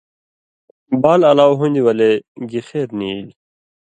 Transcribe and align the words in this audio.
بال 1.01 1.21
الاؤ 1.31 1.51
ہون٘دیۡ 1.59 1.85
ولے 1.85 2.11
گی 2.49 2.59
خېر 2.67 2.87
نِی 2.97 3.07
ایلیۡ۔ 3.13 3.33